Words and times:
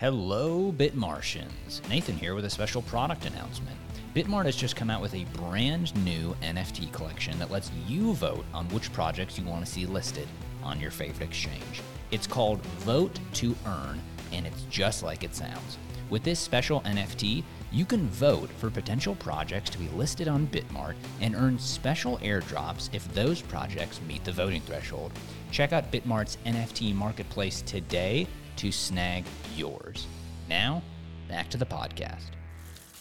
Hello, 0.00 0.72
Bitmartians. 0.72 1.86
Nathan 1.90 2.16
here 2.16 2.34
with 2.34 2.46
a 2.46 2.48
special 2.50 2.80
product 2.80 3.26
announcement. 3.26 3.76
Bitmart 4.14 4.46
has 4.46 4.56
just 4.56 4.74
come 4.74 4.88
out 4.88 5.02
with 5.02 5.14
a 5.14 5.26
brand 5.34 5.94
new 6.06 6.34
NFT 6.40 6.90
collection 6.90 7.38
that 7.38 7.50
lets 7.50 7.70
you 7.86 8.14
vote 8.14 8.46
on 8.54 8.66
which 8.70 8.90
projects 8.94 9.38
you 9.38 9.44
want 9.44 9.62
to 9.62 9.70
see 9.70 9.84
listed 9.84 10.26
on 10.62 10.80
your 10.80 10.90
favorite 10.90 11.26
exchange. 11.26 11.82
It's 12.12 12.26
called 12.26 12.64
Vote 12.78 13.20
to 13.34 13.54
Earn, 13.66 14.00
and 14.32 14.46
it's 14.46 14.62
just 14.70 15.02
like 15.02 15.22
it 15.22 15.34
sounds. 15.34 15.76
With 16.08 16.24
this 16.24 16.40
special 16.40 16.80
NFT, 16.80 17.44
you 17.70 17.84
can 17.84 18.08
vote 18.08 18.48
for 18.56 18.70
potential 18.70 19.16
projects 19.16 19.68
to 19.68 19.78
be 19.78 19.88
listed 19.88 20.28
on 20.28 20.46
Bitmart 20.46 20.94
and 21.20 21.34
earn 21.34 21.58
special 21.58 22.16
airdrops 22.20 22.88
if 22.94 23.06
those 23.12 23.42
projects 23.42 24.00
meet 24.08 24.24
the 24.24 24.32
voting 24.32 24.62
threshold. 24.62 25.12
Check 25.50 25.74
out 25.74 25.92
Bitmart's 25.92 26.38
NFT 26.46 26.94
marketplace 26.94 27.60
today 27.60 28.26
to 28.60 28.70
snag 28.70 29.24
yours. 29.56 30.06
Now, 30.46 30.82
back 31.28 31.48
to 31.48 31.56
the 31.56 31.64
podcast. 31.64 32.26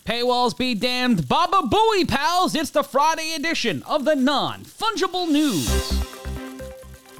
Paywalls 0.05 0.57
be 0.57 0.73
damned, 0.73 1.27
Baba 1.27 1.67
Booey, 1.67 2.07
pals! 2.07 2.55
It's 2.55 2.69
the 2.69 2.81
Friday 2.81 3.33
edition 3.35 3.83
of 3.83 4.05
the 4.05 4.15
non 4.15 4.63
fungible 4.63 5.27
news. 5.27 6.18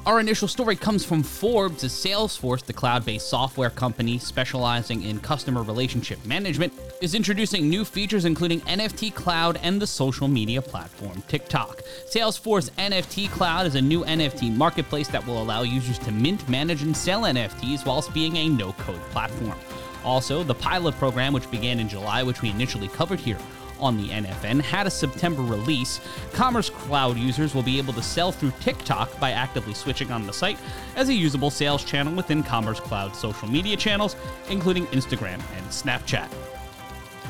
Our 0.06 0.22
initial 0.22 0.48
story 0.48 0.78
comes 0.78 1.04
from 1.04 1.24
Forbes 1.24 1.84
as 1.84 1.92
Salesforce, 1.92 2.64
the 2.64 2.74
cloud 2.74 3.06
based 3.06 3.30
software 3.30 3.70
company 3.70 4.18
specializing 4.18 5.04
in 5.04 5.20
customer 5.20 5.62
relationship 5.62 6.26
management, 6.26 6.74
is 7.02 7.16
introducing 7.16 7.70
new 7.70 7.84
features 7.84 8.24
including 8.24 8.62
NFT 8.62 9.14
Cloud 9.14 9.60
and 9.62 9.80
the 9.80 9.86
social 9.86 10.30
media 10.30 10.62
platform 10.62 11.22
TikTok. 11.28 11.82
Salesforce 12.10 12.72
NFT 12.72 13.30
Cloud 13.30 13.68
is 13.68 13.76
a 13.76 13.82
new 13.82 14.04
NFT 14.06 14.56
marketplace 14.56 15.10
that 15.10 15.26
will 15.28 15.44
allow 15.44 15.64
users 15.64 16.00
to 16.00 16.12
mint, 16.12 16.48
manage, 16.48 16.82
and 16.82 16.96
sell 16.96 17.24
NFTs 17.24 17.86
whilst 17.86 18.14
being 18.14 18.38
a 18.38 18.48
no 18.48 18.72
code 18.74 19.02
platform. 19.12 19.60
Also, 20.06 20.44
the 20.44 20.56
pilot 20.56 20.96
program, 20.96 21.34
which 21.34 21.52
began 21.52 21.78
in 21.78 21.90
July, 21.90 22.24
which 22.24 22.42
we 22.42 22.50
initially 22.50 22.88
covered 22.88 23.20
here 23.20 23.38
on 23.80 23.98
the 23.98 24.10
NFN 24.10 24.62
had 24.62 24.88
a 24.88 24.92
September 24.92 25.42
release. 25.42 26.00
Commerce 26.34 26.70
Cloud 26.70 27.18
users 27.18 27.54
will 27.56 27.64
be 27.64 27.78
able 27.78 27.94
to 27.94 28.04
sell 28.04 28.32
through 28.32 28.54
TikTok 28.60 29.20
by 29.20 29.32
actively 29.32 29.74
switching 29.74 30.12
on 30.12 30.26
the 30.26 30.34
site 30.34 30.58
as 30.96 31.10
a 31.10 31.14
usable 31.14 31.50
sales 31.50 31.84
channel 31.84 32.14
within 32.14 32.44
Commerce 32.44 32.80
Cloud 32.80 33.16
social 33.16 33.48
media 33.48 33.78
channels, 33.78 34.16
including 34.50 34.86
Instagram 34.88 35.42
and 35.58 35.66
Snapchat. 35.68 36.30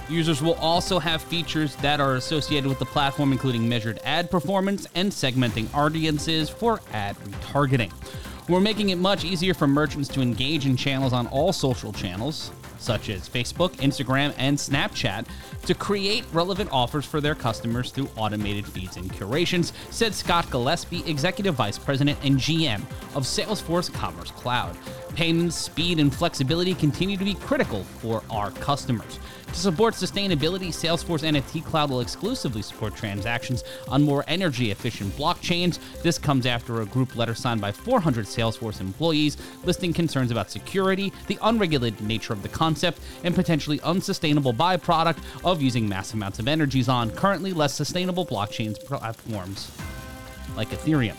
Users 0.09 0.41
will 0.41 0.55
also 0.55 0.97
have 0.97 1.21
features 1.21 1.75
that 1.77 1.99
are 1.99 2.15
associated 2.15 2.67
with 2.67 2.79
the 2.79 2.85
platform, 2.85 3.31
including 3.31 3.69
measured 3.69 3.99
ad 4.03 4.31
performance 4.31 4.87
and 4.95 5.11
segmenting 5.11 5.71
audiences 5.73 6.49
for 6.49 6.81
ad 6.93 7.15
retargeting. 7.17 7.91
We're 8.49 8.59
making 8.59 8.89
it 8.89 8.97
much 8.97 9.23
easier 9.23 9.53
for 9.53 9.67
merchants 9.67 10.09
to 10.09 10.21
engage 10.21 10.65
in 10.65 10.75
channels 10.75 11.13
on 11.13 11.27
all 11.27 11.53
social 11.53 11.93
channels, 11.93 12.49
such 12.79 13.09
as 13.09 13.29
Facebook, 13.29 13.71
Instagram, 13.77 14.33
and 14.37 14.57
Snapchat, 14.57 15.27
to 15.65 15.73
create 15.73 16.25
relevant 16.31 16.69
offers 16.71 17.05
for 17.05 17.21
their 17.21 17.35
customers 17.35 17.91
through 17.91 18.09
automated 18.15 18.65
feeds 18.65 18.97
and 18.97 19.11
curations, 19.13 19.73
said 19.91 20.15
Scott 20.15 20.49
Gillespie, 20.49 21.03
Executive 21.05 21.55
Vice 21.55 21.77
President 21.77 22.17
and 22.23 22.37
GM 22.37 22.81
of 23.15 23.23
Salesforce 23.23 23.91
Commerce 23.93 24.31
Cloud. 24.31 24.75
Payments, 25.15 25.55
speed, 25.55 25.99
and 25.99 26.13
flexibility 26.13 26.73
continue 26.73 27.17
to 27.17 27.25
be 27.25 27.33
critical 27.35 27.83
for 27.83 28.23
our 28.29 28.51
customers. 28.51 29.19
To 29.47 29.59
support 29.59 29.95
sustainability, 29.95 30.67
Salesforce 30.67 31.23
NFT 31.23 31.65
Cloud 31.65 31.89
will 31.89 32.01
exclusively 32.01 32.61
support 32.61 32.95
transactions 32.95 33.63
on 33.87 34.03
more 34.03 34.23
energy 34.27 34.69
efficient 34.69 35.11
blockchains. 35.17 35.79
This 36.03 36.19
comes 36.19 36.45
after 36.45 36.81
a 36.81 36.85
group 36.85 37.15
letter 37.15 37.33
signed 37.33 37.59
by 37.59 37.71
400 37.71 38.25
Salesforce 38.25 38.79
employees 38.79 39.37
listing 39.65 39.91
concerns 39.91 40.29
about 40.29 40.51
security, 40.51 41.11
the 41.25 41.39
unregulated 41.41 42.01
nature 42.01 42.31
of 42.31 42.43
the 42.43 42.49
concept, 42.69 42.99
and 43.23 43.33
potentially 43.33 43.81
unsustainable 43.81 44.53
byproduct 44.53 45.17
of 45.43 45.59
using 45.59 45.89
mass 45.89 46.13
amounts 46.13 46.37
of 46.37 46.47
energies 46.47 46.87
on 46.87 47.09
currently 47.09 47.51
less 47.51 47.73
sustainable 47.73 48.25
blockchains 48.25 48.79
platforms 48.79 49.71
like 50.55 50.69
Ethereum. 50.69 51.17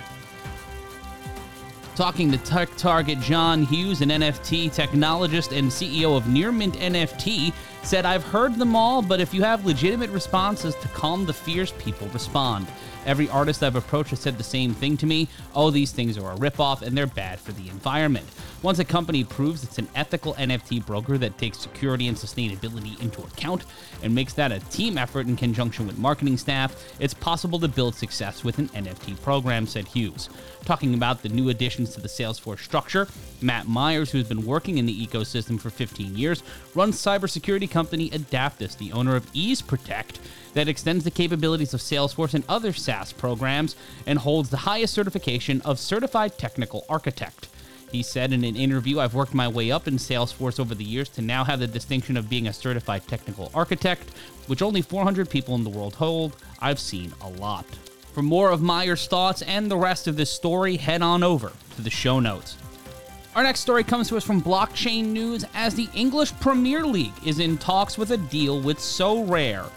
Talking 1.97 2.31
to 2.31 2.39
Tech 2.39 2.69
Target, 2.77 3.19
John 3.19 3.65
Hughes, 3.65 4.01
an 4.01 4.11
NFT 4.11 4.73
technologist 4.73 5.57
and 5.57 5.69
CEO 5.69 6.17
of 6.17 6.29
Nearmint 6.29 6.75
NFT, 6.75 7.53
said, 7.83 8.07
I've 8.07 8.25
heard 8.25 8.57
them 8.57 8.77
all, 8.77 9.03
but 9.03 9.21
if 9.21 9.33
you 9.33 9.43
have 9.43 9.65
legitimate 9.65 10.11
responses 10.11 10.75
to 10.77 10.89
calm 10.89 11.27
the 11.27 11.33
fears, 11.33 11.73
people 11.73 12.09
respond. 12.09 12.67
Every 13.07 13.31
artist 13.31 13.63
I've 13.63 13.77
approached 13.77 14.11
has 14.11 14.21
said 14.21 14.37
the 14.37 14.45
same 14.45 14.75
thing 14.75 14.97
to 14.99 15.07
me 15.07 15.29
oh, 15.55 15.71
these 15.71 15.91
things 15.91 16.19
are 16.19 16.33
a 16.33 16.37
ripoff 16.37 16.83
and 16.83 16.97
they're 16.97 17.07
bad 17.07 17.41
for 17.41 17.53
the 17.53 17.69
environment. 17.69 18.27
Once 18.63 18.79
a 18.79 18.85
company 18.85 19.25
proves 19.25 19.65
it's 19.65 19.79
an 19.79 19.89
ethical 19.95 20.35
NFT 20.35 20.85
broker 20.85 21.17
that 21.17 21.39
takes 21.39 21.59
security 21.59 22.09
and 22.09 22.17
sustainability 22.17 23.01
into 23.01 23.23
account 23.23 23.65
and 24.03 24.15
makes 24.15 24.35
that 24.35 24.53
a 24.53 24.61
team 24.71 24.99
effort 24.99 25.27
in 25.27 25.35
conjunction 25.35 25.87
with 25.87 25.97
marketing 25.97 26.37
staff, 26.37 26.77
it's 27.01 27.15
possible 27.15 27.59
to 27.59 27.69
build 27.69 27.95
success 27.95 28.45
with 28.45 28.59
an 28.59 28.69
NFT 28.69 29.21
program, 29.23 29.67
said 29.67 29.89
Hughes. 29.89 30.29
Talking 30.67 30.93
about 30.93 31.23
the 31.23 31.31
new 31.31 31.49
additions 31.49 31.95
to 31.95 32.03
the 32.03 32.09
Salesforce 32.09 32.61
structure, 32.61 33.09
Matt 33.41 33.67
Myers, 33.67 34.11
who's 34.11 34.29
been 34.29 34.45
working 34.45 34.77
in 34.77 34.85
the 34.85 35.07
ecosystem 35.07 35.59
for 35.59 35.71
15 35.71 36.15
years, 36.17 36.43
runs 36.75 37.01
cybersecurity 37.01 37.70
company 37.71 38.11
Adaptus, 38.11 38.77
the 38.77 38.93
owner 38.93 39.17
of 39.17 39.29
Ease 39.33 39.63
Protect 39.63 40.19
that 40.55 40.69
extends 40.69 41.05
the 41.05 41.11
capabilities 41.11 41.75
of 41.75 41.81
Salesforce 41.81 42.35
and 42.35 42.45
other 42.49 42.73
SaaS 42.73 43.13
programs 43.13 43.77
and 44.07 44.19
holds 44.19 44.51
the 44.51 44.57
highest 44.59 44.95
certification 44.95 45.61
of 45.63 45.79
Certified 45.79 46.37
Technical 46.37 46.85
Architect. 46.89 47.49
He 47.91 48.03
said 48.03 48.33
in 48.33 48.45
an 48.45 48.57
interview, 48.57 49.01
I've 49.01 49.15
worked 49.15 49.35
my 49.35 49.49
way 49.49 49.73
up 49.73 49.89
in 49.89 49.95
Salesforce 49.95 50.61
over 50.61 50.75
the 50.75 50.85
years 50.85 51.09
to 51.11 51.23
now 51.23 51.43
have 51.45 51.59
the 51.59 51.67
distinction 51.67 52.17
of 52.17 52.29
being 52.31 52.47
a 52.47 52.53
certified 52.53 53.07
technical 53.09 53.51
architect, 53.55 54.11
which 54.47 54.63
only 54.63 54.83
400 54.83 55.29
people 55.29 55.55
in 55.57 55.65
the 55.65 55.71
world 55.71 55.95
hold. 55.95 56.37
I've 56.61 56.79
seen 56.79 57.13
a 57.21 57.29
lot. 57.29 57.67
For 58.13 58.23
more 58.23 58.51
of 58.51 58.61
Meyer's 58.61 59.07
thoughts 59.07 59.43
and 59.43 59.71
the 59.71 59.77
rest 59.77 60.07
of 60.07 60.17
this 60.17 60.31
story, 60.31 60.77
head 60.77 61.03
on 61.03 61.23
over 61.23 61.53
to 61.77 61.83
the 61.83 61.91
show 61.91 62.21
notes. 62.21 62.57
Our 63.37 63.45
next 63.45 63.61
story 63.61 63.85
comes 63.85 64.09
to 64.09 64.17
us 64.17 64.25
from 64.25 64.43
Blockchain 64.43 65.07
News 65.07 65.45
as 65.55 65.77
the 65.77 65.89
English 65.95 66.33
Premier 66.41 66.85
League 66.85 67.15
is 67.25 67.39
in 67.39 67.59
talks 67.59 67.97
with 67.97 68.11
a 68.11 68.17
deal 68.17 68.61
with 68.61 68.79
Sorare. 68.79 69.71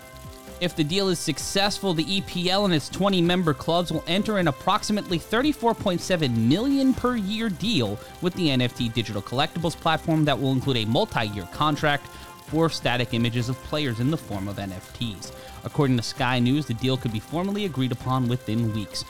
If 0.60 0.76
the 0.76 0.84
deal 0.84 1.10
is 1.10 1.20
successful, 1.20 1.94
the 1.94 2.04
EPL 2.22 2.66
and 2.66 2.74
its 2.74 2.90
20 2.90 3.22
member 3.22 3.54
clubs 3.54 3.92
will 3.92 4.04
enter 4.08 4.40
an 4.40 4.48
approximately 4.48 5.20
34.7 5.20 6.36
million 6.36 6.96
per 6.96 7.16
year 7.16 7.48
deal 7.50 8.00
with 8.24 8.34
the 8.34 8.48
NFT 8.48 8.92
digital 8.92 9.22
collectibles 9.22 9.76
platform 9.76 10.26
that 10.26 10.40
will 10.40 10.52
include 10.52 10.78
a 10.78 10.86
multi-year 10.86 11.48
contract 11.52 12.08
for 12.48 12.72
static 12.72 13.14
images 13.14 13.50
of 13.50 13.64
players 13.66 14.00
in 14.00 14.10
the 14.10 14.18
form 14.18 14.48
of 14.48 14.56
NFTs. 14.56 15.32
According 15.64 15.98
to 15.98 16.04
Sky 16.04 16.40
News, 16.40 16.66
the 16.66 16.74
deal 16.74 16.98
could 16.98 17.14
be 17.14 17.20
formally 17.20 17.66
agreed 17.66 17.92
upon 17.92 18.28
within 18.28 18.74
weeks. 18.74 19.06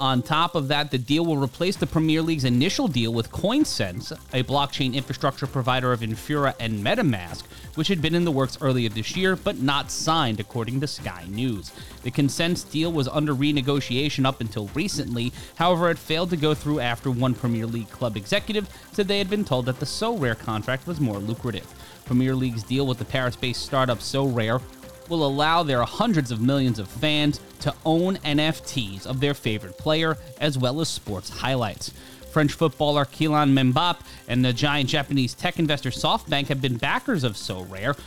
On 0.00 0.22
top 0.22 0.54
of 0.54 0.68
that, 0.68 0.92
the 0.92 0.98
deal 0.98 1.26
will 1.26 1.36
replace 1.36 1.74
the 1.74 1.86
Premier 1.86 2.22
League's 2.22 2.44
initial 2.44 2.86
deal 2.86 3.12
with 3.12 3.32
ConsenSys, 3.32 4.12
a 4.32 4.44
blockchain 4.44 4.94
infrastructure 4.94 5.46
provider 5.48 5.92
of 5.92 6.00
Infura 6.00 6.54
and 6.60 6.84
MetaMask, 6.84 7.42
which 7.74 7.88
had 7.88 8.00
been 8.00 8.14
in 8.14 8.24
the 8.24 8.30
works 8.30 8.56
earlier 8.60 8.88
this 8.88 9.16
year 9.16 9.34
but 9.34 9.58
not 9.58 9.90
signed, 9.90 10.38
according 10.38 10.80
to 10.80 10.86
Sky 10.86 11.24
News. 11.28 11.72
The 12.04 12.12
ConsenSys 12.12 12.70
deal 12.70 12.92
was 12.92 13.08
under 13.08 13.34
renegotiation 13.34 14.24
up 14.24 14.40
until 14.40 14.68
recently, 14.68 15.32
however, 15.56 15.90
it 15.90 15.98
failed 15.98 16.30
to 16.30 16.36
go 16.36 16.54
through 16.54 16.78
after 16.78 17.10
one 17.10 17.34
Premier 17.34 17.66
League 17.66 17.90
club 17.90 18.16
executive 18.16 18.68
said 18.92 19.08
they 19.08 19.18
had 19.18 19.28
been 19.28 19.44
told 19.44 19.66
that 19.66 19.80
the 19.80 19.86
Sorare 19.86 20.38
contract 20.38 20.86
was 20.86 21.00
more 21.00 21.18
lucrative. 21.18 21.66
Premier 22.04 22.36
League's 22.36 22.62
deal 22.62 22.86
with 22.86 22.98
the 22.98 23.04
Paris 23.04 23.34
based 23.34 23.62
startup 23.62 23.98
Sorare 23.98 24.62
will 25.08 25.26
allow 25.26 25.62
their 25.62 25.82
hundreds 25.82 26.30
of 26.30 26.40
millions 26.40 26.78
of 26.78 26.88
fans 26.88 27.40
to 27.60 27.74
own 27.84 28.16
NFTs 28.18 29.06
of 29.06 29.20
their 29.20 29.34
favorite 29.34 29.78
player 29.78 30.16
as 30.40 30.58
well 30.58 30.80
as 30.80 30.88
sports 30.88 31.30
highlights. 31.30 31.92
French 32.30 32.52
footballer 32.52 33.04
Kylian 33.04 33.72
Mbappe 33.72 34.00
and 34.28 34.44
the 34.44 34.52
giant 34.52 34.90
Japanese 34.90 35.34
tech 35.34 35.58
investor 35.58 35.90
SoftBank 35.90 36.48
have 36.48 36.60
been 36.60 36.76
backers 36.76 37.24
of 37.24 37.32
Sorare, 37.34 37.98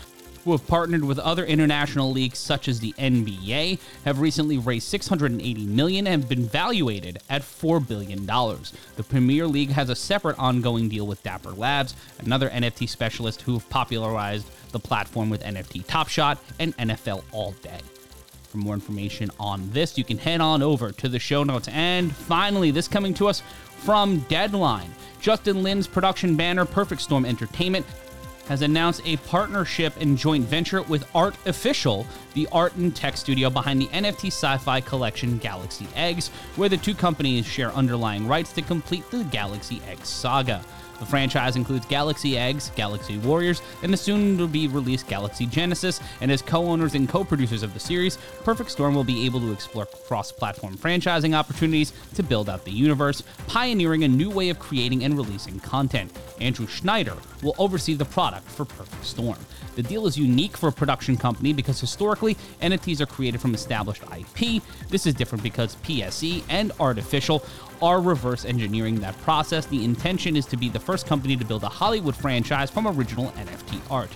who 0.43 0.51
have 0.51 0.67
partnered 0.67 1.03
with 1.03 1.19
other 1.19 1.45
international 1.45 2.11
leagues 2.11 2.39
such 2.39 2.67
as 2.67 2.79
the 2.79 2.93
NBA, 2.93 3.79
have 4.05 4.19
recently 4.19 4.57
raised 4.57 4.87
680 4.87 5.65
million 5.65 6.07
and 6.07 6.27
been 6.27 6.45
valued 6.45 7.19
at 7.29 7.43
4 7.43 7.79
billion 7.79 8.25
dollars. 8.25 8.73
The 8.95 9.03
Premier 9.03 9.47
League 9.47 9.69
has 9.69 9.89
a 9.89 9.95
separate 9.95 10.37
ongoing 10.39 10.89
deal 10.89 11.07
with 11.07 11.23
Dapper 11.23 11.51
Labs, 11.51 11.95
another 12.19 12.49
NFT 12.49 12.89
specialist 12.89 13.41
who 13.43 13.53
have 13.53 13.69
popularized 13.69 14.49
the 14.71 14.79
platform 14.79 15.29
with 15.29 15.43
NFT 15.43 15.85
Top 15.85 16.07
Shot 16.07 16.37
and 16.59 16.75
NFL 16.77 17.23
All 17.31 17.51
Day. 17.61 17.79
For 18.49 18.57
more 18.57 18.73
information 18.73 19.31
on 19.39 19.69
this, 19.71 19.97
you 19.97 20.03
can 20.03 20.17
head 20.17 20.41
on 20.41 20.61
over 20.61 20.91
to 20.91 21.07
the 21.07 21.19
show 21.19 21.43
notes. 21.43 21.69
And 21.69 22.13
finally, 22.13 22.71
this 22.71 22.87
coming 22.87 23.13
to 23.15 23.27
us 23.27 23.41
from 23.77 24.19
Deadline. 24.27 24.93
Justin 25.21 25.63
Lin's 25.63 25.87
production 25.87 26.35
banner, 26.35 26.65
Perfect 26.65 27.01
Storm 27.01 27.25
Entertainment, 27.25 27.85
has 28.47 28.61
announced 28.61 29.01
a 29.05 29.17
partnership 29.17 29.93
and 29.99 30.17
joint 30.17 30.45
venture 30.45 30.81
with 30.83 31.07
Art 31.15 31.35
Official, 31.45 32.05
the 32.33 32.47
art 32.51 32.75
and 32.75 32.95
tech 32.95 33.17
studio 33.17 33.49
behind 33.49 33.81
the 33.81 33.87
NFT 33.87 34.27
sci 34.27 34.57
fi 34.57 34.81
collection 34.81 35.37
Galaxy 35.37 35.87
Eggs, 35.95 36.29
where 36.55 36.69
the 36.69 36.77
two 36.77 36.95
companies 36.95 37.45
share 37.45 37.71
underlying 37.71 38.27
rights 38.27 38.53
to 38.53 38.61
complete 38.61 39.09
the 39.11 39.23
Galaxy 39.25 39.81
Eggs 39.87 40.09
saga. 40.09 40.63
The 41.01 41.07
franchise 41.07 41.55
includes 41.55 41.87
Galaxy 41.87 42.37
Eggs, 42.37 42.71
Galaxy 42.75 43.17
Warriors, 43.17 43.63
and 43.81 43.91
the 43.91 43.97
soon 43.97 44.37
to 44.37 44.47
be 44.47 44.67
released 44.67 45.07
Galaxy 45.07 45.47
Genesis. 45.47 45.99
And 46.21 46.31
as 46.31 46.43
co 46.43 46.67
owners 46.67 46.93
and 46.93 47.09
co 47.09 47.23
producers 47.23 47.63
of 47.63 47.73
the 47.73 47.79
series, 47.79 48.19
Perfect 48.43 48.69
Storm 48.69 48.93
will 48.93 49.03
be 49.03 49.25
able 49.25 49.39
to 49.39 49.51
explore 49.51 49.87
cross 49.87 50.31
platform 50.31 50.77
franchising 50.77 51.35
opportunities 51.35 51.91
to 52.13 52.21
build 52.21 52.49
out 52.49 52.65
the 52.65 52.71
universe, 52.71 53.23
pioneering 53.47 54.03
a 54.03 54.07
new 54.07 54.29
way 54.29 54.49
of 54.49 54.59
creating 54.59 55.03
and 55.03 55.17
releasing 55.17 55.59
content. 55.61 56.15
Andrew 56.39 56.67
Schneider 56.67 57.17
will 57.41 57.55
oversee 57.57 57.95
the 57.95 58.05
product 58.05 58.30
for 58.39 58.65
Perfect 58.65 59.05
Storm. 59.05 59.37
The 59.75 59.83
deal 59.83 60.07
is 60.07 60.17
unique 60.17 60.57
for 60.57 60.69
a 60.69 60.71
production 60.71 61.17
company 61.17 61.53
because 61.53 61.79
historically, 61.79 62.37
entities 62.61 63.01
are 63.01 63.05
created 63.05 63.41
from 63.41 63.53
established 63.53 64.03
IP. 64.03 64.61
This 64.89 65.05
is 65.05 65.13
different 65.13 65.43
because 65.43 65.75
PSE 65.77 66.43
and 66.49 66.71
Artificial 66.79 67.43
are 67.81 67.99
reverse 68.01 68.45
engineering 68.45 68.99
that 68.99 69.17
process. 69.21 69.65
The 69.65 69.83
intention 69.83 70.35
is 70.35 70.45
to 70.47 70.57
be 70.57 70.69
the 70.69 70.79
first 70.79 71.07
company 71.07 71.35
to 71.35 71.45
build 71.45 71.63
a 71.63 71.69
Hollywood 71.69 72.15
franchise 72.15 72.69
from 72.69 72.87
original 72.87 73.31
NFT 73.31 73.79
art 73.89 74.11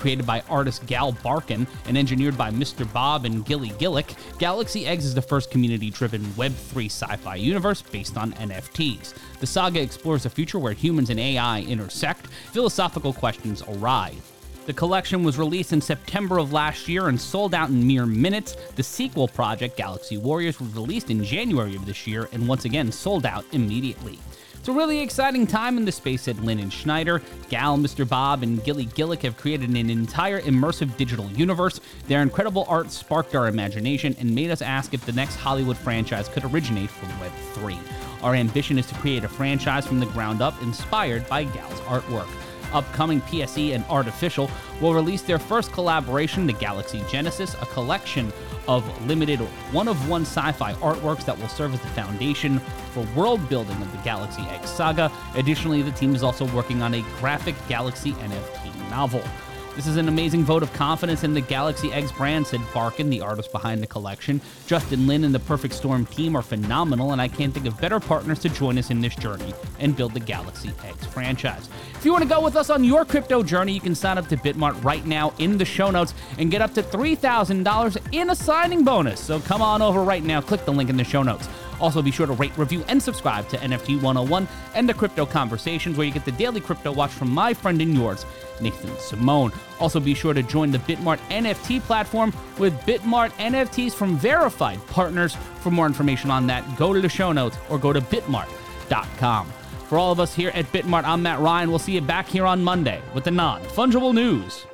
created 0.00 0.26
by 0.26 0.42
artist 0.48 0.84
Gal 0.86 1.12
Barkin 1.12 1.66
and 1.86 1.96
engineered 1.96 2.36
by 2.36 2.50
Mr. 2.50 2.90
Bob 2.92 3.24
and 3.24 3.44
Gilly 3.44 3.70
Gillick, 3.70 4.16
Galaxy 4.38 4.86
Eggs 4.86 5.04
is 5.04 5.14
the 5.14 5.22
first 5.22 5.50
community 5.50 5.90
driven 5.90 6.22
Web3 6.32 6.86
sci 6.86 7.16
fi 7.16 7.36
universe 7.36 7.82
based 7.82 8.16
on 8.16 8.32
NFTs. 8.32 9.14
The 9.38 9.46
saga 9.46 9.80
explores 9.80 10.26
a 10.26 10.30
future 10.30 10.58
where 10.58 10.72
humans 10.72 11.10
and 11.10 11.20
AI 11.20 11.60
intersect, 11.60 12.26
philosophical 12.52 13.12
questions 13.12 13.62
arise. 13.68 14.20
The 14.66 14.72
collection 14.74 15.24
was 15.24 15.38
released 15.38 15.72
in 15.72 15.80
September 15.80 16.38
of 16.38 16.52
last 16.52 16.86
year 16.86 17.08
and 17.08 17.20
sold 17.20 17.54
out 17.54 17.70
in 17.70 17.86
mere 17.86 18.06
minutes. 18.06 18.56
The 18.76 18.82
sequel 18.82 19.26
project, 19.26 19.76
Galaxy 19.76 20.16
Warriors, 20.16 20.60
was 20.60 20.72
released 20.74 21.10
in 21.10 21.24
January 21.24 21.74
of 21.74 21.86
this 21.86 22.06
year 22.06 22.28
and 22.32 22.46
once 22.46 22.66
again 22.66 22.92
sold 22.92 23.26
out 23.26 23.44
immediately. 23.52 24.18
It's 24.60 24.68
a 24.68 24.72
really 24.72 25.00
exciting 25.00 25.46
time 25.46 25.78
in 25.78 25.86
the 25.86 25.90
space, 25.90 26.20
said 26.20 26.38
Lin 26.44 26.58
and 26.58 26.70
Schneider. 26.70 27.22
Gal, 27.48 27.78
Mr. 27.78 28.06
Bob, 28.06 28.42
and 28.42 28.62
Gilly 28.62 28.84
Gillick 28.84 29.22
have 29.22 29.38
created 29.38 29.70
an 29.70 29.88
entire 29.88 30.42
immersive 30.42 30.94
digital 30.98 31.30
universe. 31.30 31.80
Their 32.08 32.20
incredible 32.20 32.66
art 32.68 32.90
sparked 32.90 33.34
our 33.34 33.48
imagination 33.48 34.14
and 34.18 34.34
made 34.34 34.50
us 34.50 34.60
ask 34.60 34.92
if 34.92 35.06
the 35.06 35.12
next 35.12 35.36
Hollywood 35.36 35.78
franchise 35.78 36.28
could 36.28 36.44
originate 36.44 36.90
from 36.90 37.08
Web3. 37.12 37.78
Our 38.22 38.34
ambition 38.34 38.78
is 38.78 38.84
to 38.88 38.94
create 38.96 39.24
a 39.24 39.28
franchise 39.28 39.86
from 39.86 39.98
the 39.98 40.04
ground 40.04 40.42
up 40.42 40.60
inspired 40.62 41.26
by 41.26 41.44
Gal's 41.44 41.80
artwork 41.80 42.28
upcoming 42.72 43.20
PSE 43.22 43.74
and 43.74 43.84
Artificial 43.90 44.50
will 44.80 44.94
release 44.94 45.22
their 45.22 45.38
first 45.38 45.72
collaboration, 45.72 46.46
the 46.46 46.52
Galaxy 46.52 47.02
Genesis, 47.08 47.54
a 47.54 47.66
collection 47.66 48.32
of 48.68 48.84
limited 49.06 49.40
one 49.72 49.88
of 49.88 50.08
one 50.08 50.22
sci 50.22 50.52
fi 50.52 50.72
artworks 50.74 51.24
that 51.24 51.38
will 51.38 51.48
serve 51.48 51.74
as 51.74 51.80
the 51.80 51.88
foundation 51.88 52.58
for 52.92 53.06
world 53.16 53.46
building 53.48 53.76
of 53.82 53.90
the 53.92 53.98
Galaxy 53.98 54.42
Eggs 54.50 54.70
saga. 54.70 55.10
Additionally, 55.34 55.82
the 55.82 55.92
team 55.92 56.14
is 56.14 56.22
also 56.22 56.46
working 56.54 56.82
on 56.82 56.94
a 56.94 57.02
graphic 57.18 57.54
Galaxy 57.68 58.12
NFT 58.12 58.90
novel. 58.90 59.22
This 59.76 59.86
is 59.86 59.96
an 59.96 60.08
amazing 60.08 60.44
vote 60.44 60.62
of 60.62 60.72
confidence 60.72 61.22
in 61.22 61.32
the 61.32 61.40
Galaxy 61.40 61.92
Eggs 61.92 62.10
brand, 62.12 62.46
said 62.46 62.60
Barkin, 62.74 63.08
the 63.08 63.20
artist 63.20 63.52
behind 63.52 63.80
the 63.80 63.86
collection. 63.86 64.40
Justin 64.66 65.06
Lin 65.06 65.24
and 65.24 65.34
the 65.34 65.38
Perfect 65.38 65.72
Storm 65.74 66.04
team 66.06 66.36
are 66.36 66.42
phenomenal, 66.42 67.12
and 67.12 67.20
I 67.20 67.28
can't 67.28 67.54
think 67.54 67.66
of 67.66 67.80
better 67.80 68.00
partners 68.00 68.40
to 68.40 68.48
join 68.48 68.76
us 68.78 68.90
in 68.90 69.00
this 69.00 69.14
journey 69.14 69.54
and 69.78 69.96
build 69.96 70.12
the 70.12 70.20
Galaxy 70.20 70.72
Eggs 70.84 71.06
franchise. 71.06 71.68
If 71.94 72.04
you 72.04 72.12
want 72.12 72.24
to 72.24 72.28
go 72.28 72.42
with 72.42 72.56
us 72.56 72.68
on 72.68 72.82
your 72.82 73.04
crypto 73.04 73.42
journey, 73.42 73.72
you 73.72 73.80
can 73.80 73.94
sign 73.94 74.18
up 74.18 74.28
to 74.28 74.36
Bitmart 74.36 74.82
right 74.84 75.06
now 75.06 75.32
in 75.38 75.56
the 75.56 75.64
show 75.64 75.90
notes 75.90 76.14
and 76.36 76.50
get 76.50 76.60
up 76.60 76.74
to 76.74 76.82
$3,000 76.82 78.08
in 78.12 78.30
a 78.30 78.34
signing 78.34 78.84
bonus. 78.84 79.20
So 79.20 79.40
come 79.40 79.62
on 79.62 79.80
over 79.80 80.02
right 80.02 80.24
now, 80.24 80.40
click 80.40 80.64
the 80.64 80.72
link 80.72 80.90
in 80.90 80.96
the 80.96 81.04
show 81.04 81.22
notes. 81.22 81.48
Also, 81.80 82.02
be 82.02 82.10
sure 82.10 82.26
to 82.26 82.32
rate, 82.34 82.56
review, 82.56 82.84
and 82.88 83.02
subscribe 83.02 83.48
to 83.48 83.56
NFT 83.56 84.00
101 84.02 84.46
and 84.74 84.88
the 84.88 84.94
Crypto 84.94 85.24
Conversations, 85.24 85.96
where 85.96 86.06
you 86.06 86.12
get 86.12 86.24
the 86.24 86.32
daily 86.32 86.60
crypto 86.60 86.92
watch 86.92 87.10
from 87.10 87.30
my 87.30 87.54
friend 87.54 87.80
and 87.80 87.94
yours, 87.94 88.26
Nathan 88.60 88.96
Simone. 88.98 89.52
Also, 89.78 89.98
be 89.98 90.14
sure 90.14 90.34
to 90.34 90.42
join 90.42 90.70
the 90.70 90.78
Bitmart 90.78 91.18
NFT 91.30 91.80
platform 91.80 92.32
with 92.58 92.74
Bitmart 92.80 93.30
NFTs 93.32 93.92
from 93.92 94.18
verified 94.18 94.84
partners. 94.88 95.36
For 95.60 95.70
more 95.70 95.86
information 95.86 96.30
on 96.30 96.46
that, 96.48 96.76
go 96.76 96.92
to 96.92 97.00
the 97.00 97.08
show 97.08 97.32
notes 97.32 97.56
or 97.68 97.78
go 97.78 97.92
to 97.92 98.00
bitmart.com. 98.00 99.52
For 99.88 99.98
all 99.98 100.12
of 100.12 100.20
us 100.20 100.34
here 100.34 100.52
at 100.54 100.66
Bitmart, 100.66 101.04
I'm 101.04 101.22
Matt 101.22 101.40
Ryan. 101.40 101.70
We'll 101.70 101.80
see 101.80 101.92
you 101.92 102.00
back 102.00 102.28
here 102.28 102.46
on 102.46 102.62
Monday 102.62 103.02
with 103.12 103.24
the 103.24 103.30
non 103.32 103.62
fungible 103.62 104.14
news. 104.14 104.66